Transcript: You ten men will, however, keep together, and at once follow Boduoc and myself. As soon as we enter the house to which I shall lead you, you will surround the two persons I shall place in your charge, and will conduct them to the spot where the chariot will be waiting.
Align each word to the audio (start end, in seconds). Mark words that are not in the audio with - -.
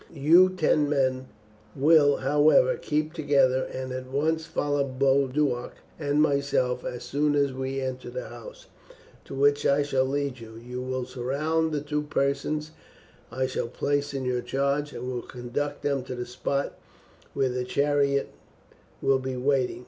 You 0.11 0.49
ten 0.49 0.89
men 0.89 1.27
will, 1.75 2.17
however, 2.25 2.75
keep 2.75 3.13
together, 3.13 3.65
and 3.71 3.91
at 3.91 4.07
once 4.07 4.47
follow 4.47 4.83
Boduoc 4.83 5.73
and 5.99 6.19
myself. 6.19 6.83
As 6.83 7.03
soon 7.03 7.35
as 7.35 7.53
we 7.53 7.79
enter 7.79 8.09
the 8.09 8.27
house 8.29 8.65
to 9.25 9.35
which 9.35 9.63
I 9.63 9.83
shall 9.83 10.05
lead 10.05 10.39
you, 10.39 10.55
you 10.57 10.81
will 10.81 11.05
surround 11.05 11.71
the 11.71 11.81
two 11.81 12.01
persons 12.01 12.71
I 13.31 13.45
shall 13.45 13.67
place 13.67 14.11
in 14.15 14.25
your 14.25 14.41
charge, 14.41 14.91
and 14.91 15.07
will 15.07 15.21
conduct 15.21 15.83
them 15.83 16.01
to 16.05 16.15
the 16.15 16.25
spot 16.25 16.73
where 17.35 17.49
the 17.49 17.63
chariot 17.63 18.29
will 19.03 19.19
be 19.19 19.37
waiting. 19.37 19.79